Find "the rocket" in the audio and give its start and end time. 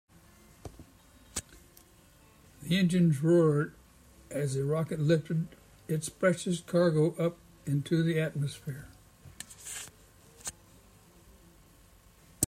4.55-4.99